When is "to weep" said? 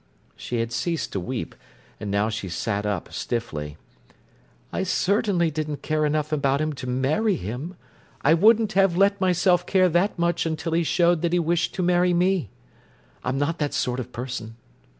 1.11-1.53